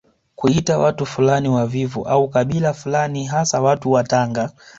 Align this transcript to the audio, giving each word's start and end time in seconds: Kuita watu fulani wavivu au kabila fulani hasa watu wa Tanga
Kuita 0.35 0.77
watu 0.77 1.05
fulani 1.05 1.49
wavivu 1.49 2.07
au 2.07 2.29
kabila 2.29 2.73
fulani 2.73 3.25
hasa 3.25 3.61
watu 3.61 3.91
wa 3.91 4.03
Tanga 4.03 4.51